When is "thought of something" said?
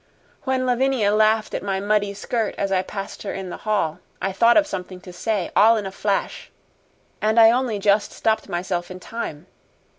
4.31-4.99